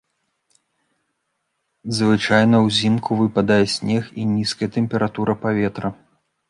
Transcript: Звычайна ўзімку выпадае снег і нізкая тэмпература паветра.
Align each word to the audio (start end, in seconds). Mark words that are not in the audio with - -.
Звычайна 1.99 2.57
ўзімку 2.65 3.21
выпадае 3.23 3.61
снег 3.77 4.03
і 4.25 4.31
нізкая 4.35 4.69
тэмпература 4.81 5.33
паветра. 5.47 5.89